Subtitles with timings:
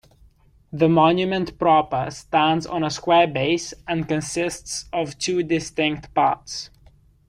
[0.73, 6.71] The monument proper stands on a square base and consists of two distinct parts.